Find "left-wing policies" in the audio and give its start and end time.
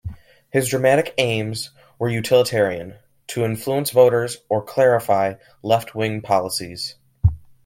5.61-6.95